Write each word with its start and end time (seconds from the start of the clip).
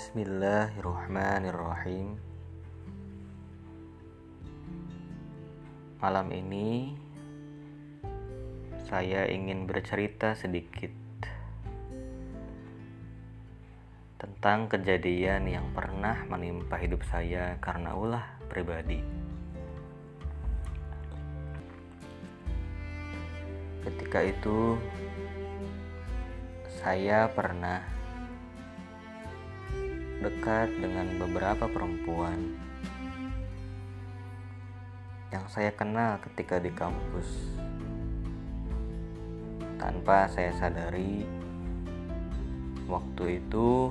Bismillahirrahmanirrahim. 0.00 2.16
Malam 6.00 6.32
ini 6.32 6.96
saya 8.88 9.28
ingin 9.28 9.68
bercerita 9.68 10.32
sedikit 10.32 10.88
tentang 14.16 14.72
kejadian 14.72 15.44
yang 15.44 15.68
pernah 15.76 16.24
menimpa 16.32 16.80
hidup 16.80 17.04
saya 17.04 17.60
karena 17.60 17.92
ulah 17.92 18.24
pribadi. 18.48 19.04
Ketika 23.84 24.24
itu 24.24 24.80
saya 26.80 27.28
pernah 27.28 27.99
dekat 30.20 30.68
dengan 30.76 31.16
beberapa 31.16 31.64
perempuan 31.64 32.52
yang 35.32 35.46
saya 35.48 35.72
kenal 35.72 36.20
ketika 36.20 36.60
di 36.60 36.68
kampus. 36.68 37.56
Tanpa 39.80 40.28
saya 40.28 40.52
sadari, 40.52 41.24
waktu 42.84 43.40
itu 43.40 43.88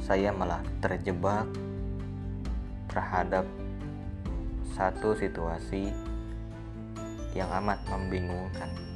saya 0.00 0.32
malah 0.32 0.64
terjebak 0.80 1.44
terhadap 2.88 3.44
satu 4.72 5.12
situasi 5.12 5.92
yang 7.36 7.48
amat 7.60 7.76
membingungkan. 7.92 8.91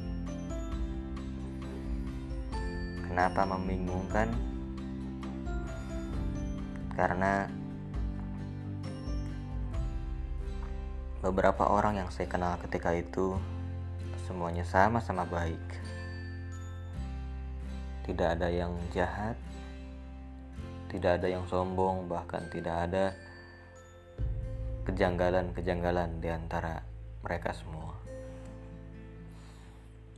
Kenapa 3.17 3.49
membingungkan? 3.49 4.29
Karena 6.93 7.49
beberapa 11.25 11.65
orang 11.65 11.97
yang 11.97 12.13
saya 12.13 12.29
kenal 12.29 12.61
ketika 12.61 12.93
itu 12.93 13.33
semuanya 14.29 14.61
sama-sama 14.61 15.25
baik. 15.25 15.57
Tidak 18.05 18.37
ada 18.37 18.53
yang 18.53 18.77
jahat, 18.93 19.33
tidak 20.93 21.17
ada 21.17 21.25
yang 21.25 21.49
sombong, 21.49 22.05
bahkan 22.05 22.45
tidak 22.53 22.85
ada 22.85 23.17
kejanggalan-kejanggalan 24.85 26.21
di 26.21 26.29
antara 26.29 26.85
mereka 27.25 27.49
semua. 27.49 27.97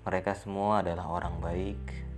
Mereka 0.04 0.36
semua 0.36 0.84
adalah 0.84 1.08
orang 1.08 1.40
baik 1.40 2.09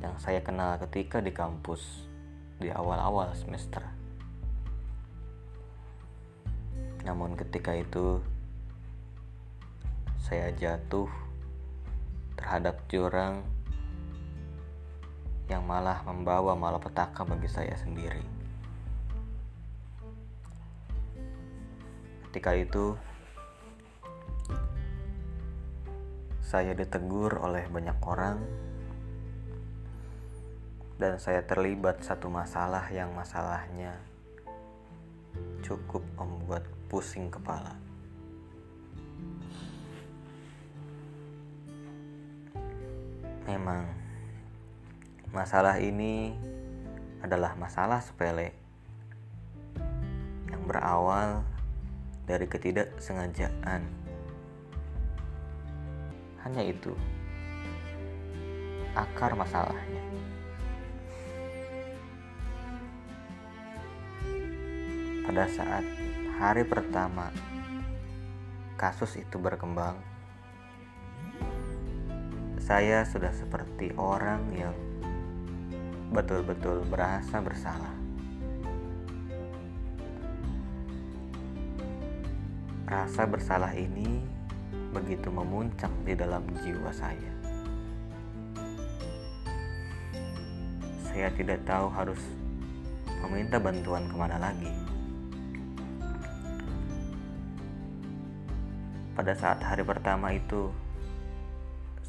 yang 0.00 0.16
saya 0.16 0.40
kenal 0.40 0.80
ketika 0.80 1.20
di 1.20 1.32
kampus 1.32 2.08
di 2.56 2.72
awal-awal 2.72 3.32
semester. 3.36 3.84
Namun 7.04 7.36
ketika 7.36 7.72
itu 7.76 8.20
saya 10.20 10.52
jatuh 10.56 11.08
terhadap 12.36 12.80
jurang 12.88 13.44
yang 15.48 15.64
malah 15.64 16.00
membawa 16.04 16.56
malapetaka 16.56 17.24
bagi 17.24 17.48
saya 17.50 17.74
sendiri. 17.76 18.22
Ketika 22.30 22.54
itu 22.54 22.94
saya 26.38 26.72
ditegur 26.78 27.42
oleh 27.42 27.66
banyak 27.66 27.98
orang 28.06 28.38
dan 31.00 31.16
saya 31.16 31.40
terlibat 31.40 32.04
satu 32.04 32.28
masalah 32.28 32.84
yang 32.92 33.08
masalahnya 33.16 33.96
cukup 35.64 36.04
membuat 36.20 36.60
pusing 36.92 37.32
kepala. 37.32 37.72
Memang 43.48 43.88
masalah 45.32 45.80
ini 45.80 46.36
adalah 47.24 47.56
masalah 47.56 48.04
sepele 48.04 48.52
yang 50.52 50.62
berawal 50.68 51.40
dari 52.28 52.44
ketidaksengajaan. 52.44 53.88
Hanya 56.44 56.60
itu 56.60 56.92
akar 58.92 59.32
masalahnya. 59.32 60.19
Pada 65.30 65.46
saat 65.46 65.86
hari 66.42 66.66
pertama 66.66 67.30
kasus 68.74 69.14
itu 69.14 69.38
berkembang, 69.38 69.94
saya 72.58 73.06
sudah 73.06 73.30
seperti 73.30 73.94
orang 73.94 74.42
yang 74.58 74.74
betul-betul 76.10 76.82
merasa 76.90 77.38
bersalah. 77.38 77.94
Rasa 82.90 83.22
bersalah 83.30 83.70
ini 83.78 84.26
begitu 84.90 85.30
memuncak 85.30 85.94
di 86.02 86.18
dalam 86.18 86.42
jiwa 86.58 86.90
saya. 86.90 87.32
Saya 91.06 91.30
tidak 91.38 91.62
tahu 91.62 91.86
harus 91.86 92.18
meminta 93.22 93.62
bantuan 93.62 94.10
ke 94.10 94.16
mana 94.18 94.34
lagi. 94.34 94.79
Pada 99.14 99.34
saat 99.34 99.58
hari 99.62 99.82
pertama 99.82 100.30
itu 100.30 100.70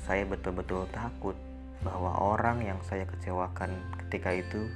saya 0.05 0.25
betul-betul 0.25 0.85
takut 0.93 1.37
bahwa 1.81 2.13
orang 2.21 2.61
yang 2.61 2.79
saya 2.85 3.09
kecewakan 3.09 3.73
ketika 4.05 4.33
itu 4.33 4.69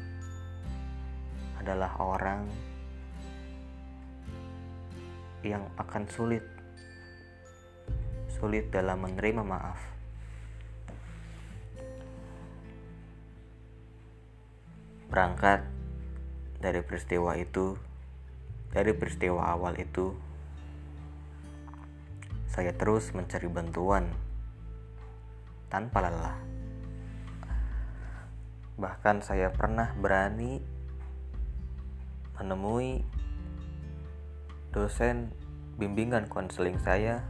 adalah 1.61 1.93
orang 2.01 2.45
yang 5.45 5.61
akan 5.77 6.09
sulit 6.09 6.41
sulit 8.35 8.67
dalam 8.73 9.05
menerima 9.05 9.41
maaf. 9.45 9.79
Berangkat 15.07 15.63
dari 16.59 16.81
peristiwa 16.83 17.37
itu, 17.39 17.79
dari 18.75 18.91
peristiwa 18.91 19.47
awal 19.55 19.79
itu, 19.79 20.11
saya 22.55 22.71
terus 22.71 23.11
mencari 23.11 23.51
bantuan 23.51 24.07
tanpa 25.67 26.07
lelah. 26.07 26.39
Bahkan 28.79 29.19
saya 29.19 29.51
pernah 29.51 29.91
berani 29.99 30.63
menemui 32.39 33.03
dosen 34.71 35.35
bimbingan 35.75 36.31
konseling 36.31 36.79
saya 36.79 37.27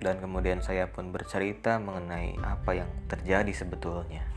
dan 0.00 0.16
kemudian 0.16 0.64
saya 0.64 0.88
pun 0.88 1.12
bercerita 1.12 1.76
mengenai 1.76 2.40
apa 2.40 2.72
yang 2.72 2.88
terjadi 3.08 3.52
sebetulnya. 3.52 4.35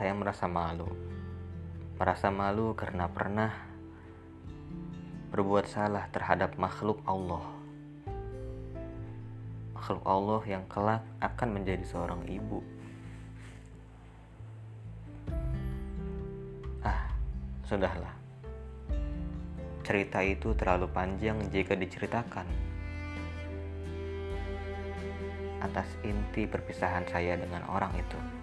Saya 0.00 0.16
merasa 0.16 0.48
malu. 0.48 0.88
Merasa 2.00 2.32
malu 2.32 2.72
karena 2.72 3.04
pernah 3.04 3.52
berbuat 5.28 5.68
salah 5.68 6.08
terhadap 6.08 6.56
makhluk 6.56 7.04
Allah. 7.04 7.44
Makhluk 9.76 10.00
Allah 10.08 10.40
yang 10.48 10.64
kelak 10.72 11.04
akan 11.20 11.48
menjadi 11.52 11.84
seorang 11.84 12.24
ibu. 12.32 12.64
Ah, 16.80 17.12
sudahlah. 17.68 18.16
Cerita 19.84 20.24
itu 20.24 20.56
terlalu 20.56 20.88
panjang 20.88 21.44
jika 21.52 21.76
diceritakan. 21.76 22.48
Atas 25.60 25.92
inti 26.00 26.48
perpisahan 26.48 27.04
saya 27.04 27.36
dengan 27.36 27.68
orang 27.68 27.92
itu. 28.00 28.40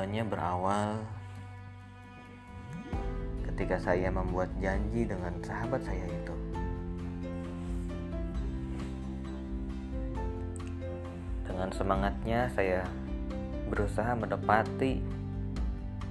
Semuanya 0.00 0.24
berawal 0.24 0.96
ketika 3.44 3.76
saya 3.76 4.08
membuat 4.08 4.48
janji 4.56 5.04
dengan 5.04 5.28
sahabat 5.44 5.76
saya 5.84 6.08
itu. 6.08 6.34
Dengan 11.44 11.68
semangatnya 11.68 12.48
saya 12.56 12.88
berusaha 13.68 14.16
menepati 14.16 15.04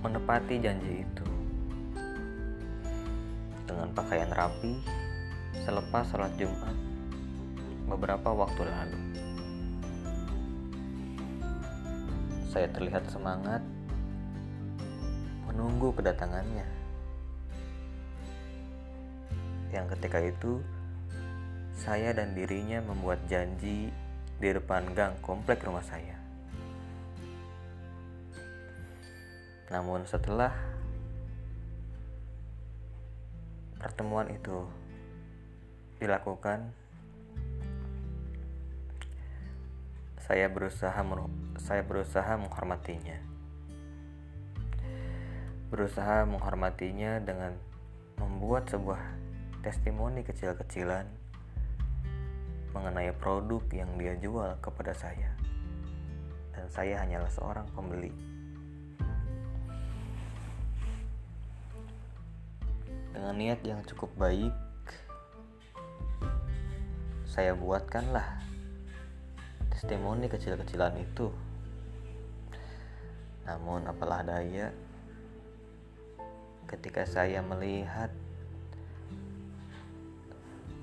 menepati 0.05 0.55
janji 0.61 1.01
itu 1.01 1.25
dengan 3.65 3.89
pakaian 3.97 4.29
rapi 4.29 4.85
selepas 5.65 6.05
sholat 6.13 6.29
Jumat 6.37 6.77
beberapa 7.89 8.37
waktu 8.37 8.69
lalu. 8.69 8.99
Saya 12.53 12.69
terlihat 12.69 13.09
semangat 13.09 13.65
menunggu 15.59 15.91
kedatangannya. 15.91 16.63
Yang 19.75 19.85
ketika 19.91 20.23
itu 20.23 20.63
saya 21.75 22.15
dan 22.15 22.31
dirinya 22.31 22.79
membuat 22.79 23.19
janji 23.27 23.91
di 24.39 24.49
depan 24.55 24.95
gang 24.95 25.19
komplek 25.19 25.59
rumah 25.67 25.83
saya. 25.83 26.15
Namun 29.67 30.07
setelah 30.07 30.55
pertemuan 33.83 34.31
itu 34.31 34.63
dilakukan, 35.99 36.71
saya 40.23 40.47
berusaha 40.47 41.03
saya 41.59 41.83
berusaha 41.83 42.31
menghormatinya. 42.39 43.28
Berusaha 45.69 46.25
menghormatinya 46.25 47.21
dengan 47.21 47.53
membuat 48.17 48.65
sebuah 48.73 48.97
testimoni 49.61 50.25
kecil-kecilan 50.25 51.05
mengenai 52.73 53.13
produk 53.17 53.61
yang 53.69 53.93
dia 53.97 54.17
jual 54.17 54.57
kepada 54.65 54.97
saya. 54.97 55.29
Dan 56.53 56.65
saya 56.73 57.05
hanyalah 57.05 57.29
seorang 57.29 57.69
pembeli. 57.77 58.09
Dengan 63.13 63.35
niat 63.37 63.61
yang 63.61 63.85
cukup 63.85 64.09
baik, 64.17 64.53
saya 67.29 67.53
buatkanlah 67.53 68.41
testimoni 69.69 70.25
kecil-kecilan 70.25 70.97
itu. 70.97 71.29
Namun 73.45 73.85
apalah 73.89 74.25
daya, 74.25 74.73
ketika 76.69 77.01
saya 77.01 77.41
melihat 77.41 78.13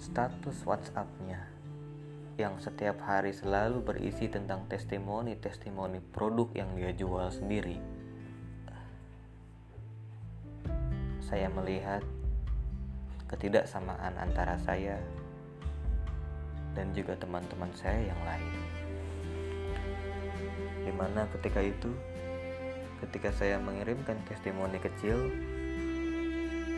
status 0.03 0.67
WhatsApp-nya 0.67 1.47
yang 2.35 2.59
setiap 2.59 2.99
hari 3.06 3.31
selalu 3.31 3.87
berisi 3.87 4.27
tentang 4.27 4.67
testimoni-testimoni 4.67 6.03
produk 6.11 6.50
yang 6.59 6.75
dia 6.75 6.91
jual 6.91 7.31
sendiri. 7.31 7.79
Saya 11.23 11.47
melihat 11.55 12.03
ketidaksamaan 13.31 14.19
antara 14.19 14.59
saya 14.67 14.99
dan 16.75 16.91
juga 16.93 17.15
teman-teman 17.15 17.71
saya 17.79 18.11
yang 18.11 18.21
lain. 18.27 18.55
Di 20.82 20.93
mana 20.93 21.31
ketika 21.31 21.62
itu, 21.62 21.91
ketika 23.00 23.31
saya 23.32 23.56
mengirimkan 23.59 24.21
testimoni 24.29 24.77
kecil, 24.77 25.32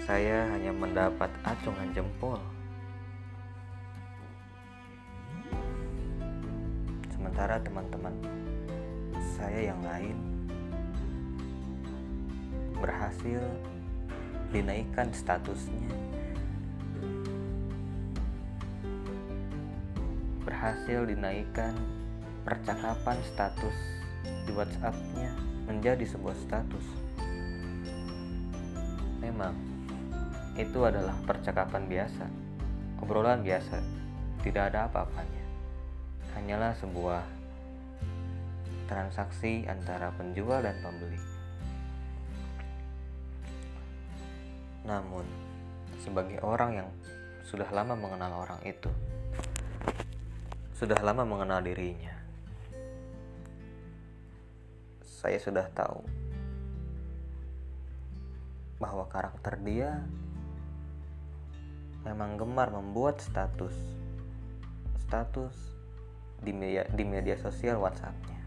saya 0.09 0.49
hanya 0.57 0.73
mendapat 0.73 1.29
acungan 1.45 1.93
jempol. 1.93 2.41
Sementara 7.13 7.61
teman-teman 7.61 8.17
saya 9.37 9.69
yang 9.69 9.85
lain 9.85 10.17
berhasil 12.81 13.45
dinaikkan 14.49 15.13
statusnya 15.13 15.93
berhasil 20.49 21.05
dinaikkan 21.05 21.77
percakapan 22.49 23.21
status 23.29 23.77
di 24.49 24.57
WhatsApp-nya 24.57 25.37
menjadi 25.69 26.09
sebuah 26.09 26.33
status. 26.49 26.87
Memang 29.21 29.78
itu 30.59 30.83
adalah 30.83 31.15
percakapan 31.23 31.87
biasa, 31.87 32.27
obrolan 32.99 33.47
biasa, 33.47 33.79
tidak 34.43 34.75
ada 34.75 34.91
apa-apanya. 34.91 35.45
Hanyalah 36.35 36.75
sebuah 36.83 37.23
transaksi 38.91 39.71
antara 39.71 40.11
penjual 40.19 40.59
dan 40.59 40.75
pembeli. 40.83 41.23
Namun, 44.83 45.23
sebagai 46.03 46.43
orang 46.43 46.83
yang 46.83 46.89
sudah 47.47 47.71
lama 47.71 47.95
mengenal 47.95 48.43
orang 48.43 48.59
itu, 48.67 48.91
sudah 50.75 50.99
lama 51.07 51.23
mengenal 51.23 51.63
dirinya. 51.63 52.19
Saya 55.07 55.39
sudah 55.39 55.71
tahu 55.71 56.03
bahwa 58.79 59.07
karakter 59.07 59.59
dia 59.63 60.03
memang 62.09 62.41
gemar 62.41 62.73
membuat 62.73 63.21
status 63.21 63.77
status 65.05 65.55
di 66.41 66.53
media 66.53 66.89
di 66.89 67.05
media 67.05 67.37
sosial 67.37 67.81
WhatsAppnya. 67.81 68.41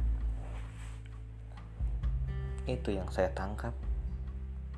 Itu 2.66 2.94
yang 2.94 3.10
saya 3.14 3.30
tangkap 3.34 3.74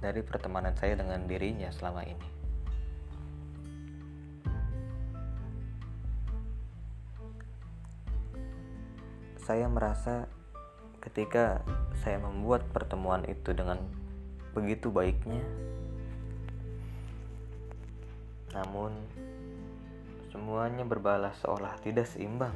dari 0.03 0.19
pertemanan 0.23 0.75
saya 0.75 0.99
dengan 0.99 1.23
dirinya 1.27 1.71
selama 1.71 2.03
ini. 2.03 2.33
saya 9.43 9.67
merasa 9.67 10.23
ketika 11.03 11.59
saya 11.99 12.15
membuat 12.15 12.63
pertemuan 12.71 13.27
itu 13.27 13.51
dengan 13.51 13.75
begitu 14.55 14.87
baiknya, 14.87 15.43
namun 18.53 18.93
semuanya 20.29 20.85
berbalas 20.85 21.37
seolah 21.41 21.73
tidak 21.81 22.05
seimbang. 22.05 22.53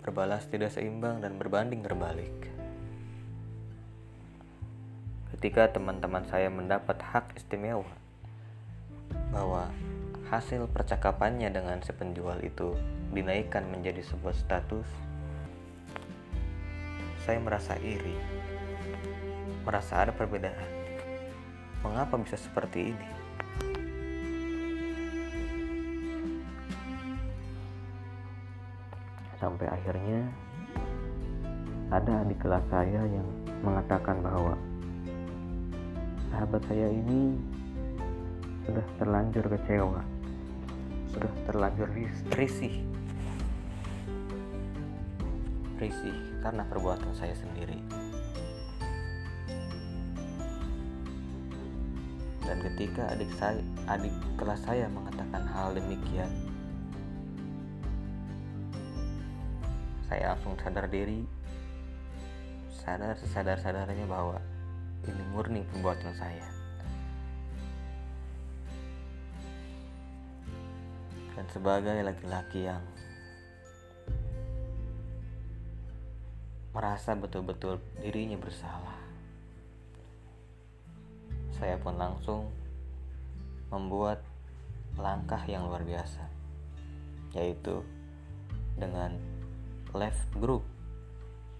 Berbalas 0.00 0.46
tidak 0.48 0.74
seimbang 0.74 1.22
dan 1.22 1.36
berbanding 1.36 1.82
terbalik. 1.82 2.50
Ketika 5.34 5.70
teman-teman 5.70 6.26
saya 6.26 6.50
mendapat 6.50 6.98
hak 6.98 7.38
istimewa 7.38 7.86
bahwa 9.30 9.70
hasil 10.30 10.70
percakapannya 10.70 11.50
dengan 11.50 11.82
si 11.82 11.90
penjual 11.90 12.38
itu 12.42 12.74
dinaikkan 13.10 13.66
menjadi 13.66 14.02
sebuah 14.06 14.34
status, 14.34 14.86
saya 17.26 17.38
merasa 17.42 17.74
iri, 17.82 18.14
merasa 19.66 20.06
ada 20.06 20.12
perbedaan. 20.12 20.68
Mengapa 21.80 22.20
bisa 22.20 22.36
seperti 22.36 22.92
ini? 22.92 23.08
Sampai 29.40 29.66
akhirnya 29.72 30.28
ada 31.90 32.22
adik 32.22 32.38
kelas 32.44 32.64
saya 32.68 33.02
yang 33.08 33.26
mengatakan 33.64 34.20
bahwa 34.20 34.54
sahabat 36.30 36.62
saya 36.70 36.86
ini 36.86 37.34
sudah 38.70 38.86
terlanjur 39.02 39.44
kecewa 39.50 40.00
sudah 41.10 41.32
terlanjur 41.50 41.88
risih 42.38 42.86
risih 45.82 46.16
karena 46.38 46.62
perbuatan 46.70 47.10
saya 47.18 47.34
sendiri 47.34 47.82
dan 52.50 52.58
ketika 52.66 53.06
adik 53.14 53.30
saya 53.38 53.62
adik 53.86 54.10
kelas 54.34 54.58
saya 54.66 54.90
mengatakan 54.90 55.46
hal 55.54 55.70
demikian 55.70 56.26
saya 60.10 60.34
langsung 60.34 60.58
sadar 60.58 60.90
diri 60.90 61.22
sadar 62.74 63.14
sesadar 63.22 63.54
sadarnya 63.62 64.02
bahwa 64.10 64.42
ini 65.06 65.22
murni 65.30 65.62
perbuatan 65.70 66.10
saya 66.18 66.42
dan 71.38 71.46
sebagai 71.54 72.02
laki-laki 72.02 72.66
yang 72.66 72.82
merasa 76.70 77.18
betul-betul 77.18 77.82
dirinya 77.98 78.38
bersalah. 78.38 79.09
Saya 81.60 81.76
pun 81.76 82.00
langsung 82.00 82.48
membuat 83.68 84.24
langkah 84.96 85.44
yang 85.44 85.68
luar 85.68 85.84
biasa, 85.84 86.24
yaitu 87.36 87.84
dengan 88.80 89.12
left 89.92 90.24
group 90.40 90.64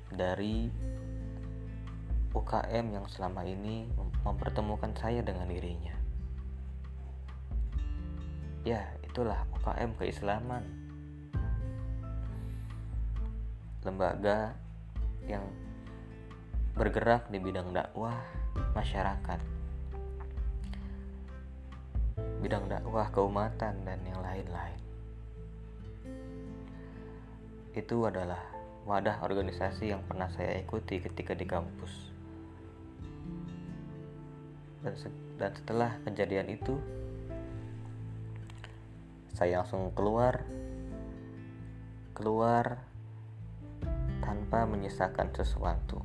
dari 0.08 0.72
UKM 2.32 2.96
yang 2.96 3.06
selama 3.12 3.44
ini 3.44 3.84
mempertemukan 4.24 4.96
saya 4.96 5.20
dengan 5.20 5.44
dirinya. 5.52 5.92
Ya, 8.64 8.88
itulah 9.04 9.44
UKM 9.60 10.00
keislaman. 10.00 10.64
Lembaga 13.84 14.56
yang 15.28 15.44
bergerak 16.72 17.28
di 17.28 17.36
bidang 17.36 17.76
dakwah 17.76 18.16
masyarakat 18.72 19.59
bidang 22.40 22.72
dakwah 22.72 23.12
keumatan 23.12 23.84
dan 23.84 24.00
yang 24.08 24.20
lain-lain. 24.24 24.80
Itu 27.76 28.08
adalah 28.08 28.40
wadah 28.88 29.20
organisasi 29.20 29.92
yang 29.92 30.00
pernah 30.08 30.32
saya 30.32 30.56
ikuti 30.56 31.04
ketika 31.04 31.36
di 31.36 31.44
kampus. 31.44 31.92
Dan, 34.80 34.96
se 34.96 35.12
dan 35.36 35.52
setelah 35.52 36.00
kejadian 36.08 36.48
itu 36.48 36.80
saya 39.36 39.60
langsung 39.60 39.92
keluar 39.92 40.40
keluar 42.16 42.80
tanpa 44.24 44.64
menyisakan 44.64 45.28
sesuatu. 45.36 46.00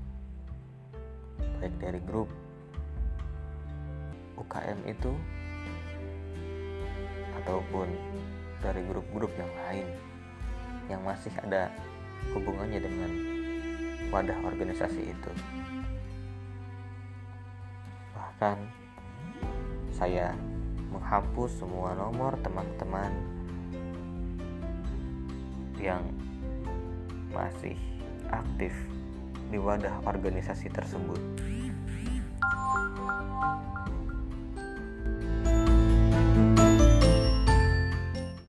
Baik 1.64 1.76
dari 1.80 2.00
grup 2.04 2.28
UKM 4.36 4.84
itu 4.88 5.16
ataupun 7.44 7.88
dari 8.64 8.82
grup-grup 8.88 9.32
yang 9.38 9.52
lain 9.68 9.88
yang 10.90 11.02
masih 11.02 11.34
ada 11.42 11.74
hubungannya 12.34 12.80
dengan 12.82 13.12
wadah 14.14 14.38
organisasi 14.46 15.12
itu. 15.12 15.32
Bahkan 18.14 18.58
saya 19.96 20.36
menghapus 20.92 21.60
semua 21.60 21.96
nomor 21.98 22.38
teman-teman 22.40 23.12
yang 25.80 26.02
masih 27.36 27.76
aktif 28.32 28.72
di 29.52 29.60
wadah 29.60 30.02
organisasi 30.08 30.72
tersebut. 30.72 31.20